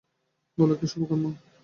বল 0.57 0.69
কী, 0.79 0.85
শুভকর্ম! 0.91 1.23